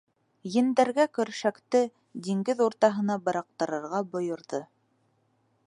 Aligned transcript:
Ендәргә 0.59 1.03
көршәкте 1.17 1.81
диңгеҙ 2.27 2.63
уртаһына 2.67 3.19
быраҡтырырға 3.29 4.01
бойорҙо. 4.15 4.63